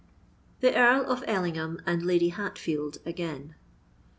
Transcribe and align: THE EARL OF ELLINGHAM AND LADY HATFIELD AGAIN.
THE 0.61 0.75
EARL 0.75 1.05
OF 1.11 1.23
ELLINGHAM 1.27 1.79
AND 1.85 2.01
LADY 2.03 2.29
HATFIELD 2.29 2.97
AGAIN. 3.05 3.53